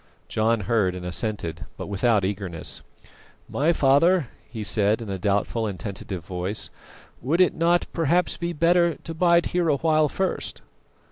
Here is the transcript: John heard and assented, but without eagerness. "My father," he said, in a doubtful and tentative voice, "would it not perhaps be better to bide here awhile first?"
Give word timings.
John 0.27 0.61
heard 0.61 0.95
and 0.95 1.05
assented, 1.05 1.67
but 1.77 1.85
without 1.85 2.25
eagerness. 2.25 2.81
"My 3.47 3.71
father," 3.71 4.29
he 4.49 4.63
said, 4.63 4.99
in 4.99 5.11
a 5.11 5.19
doubtful 5.19 5.67
and 5.67 5.79
tentative 5.79 6.25
voice, 6.25 6.71
"would 7.21 7.39
it 7.39 7.53
not 7.53 7.85
perhaps 7.93 8.35
be 8.35 8.51
better 8.51 8.95
to 8.95 9.13
bide 9.13 9.45
here 9.53 9.67
awhile 9.69 10.09
first?" 10.09 10.63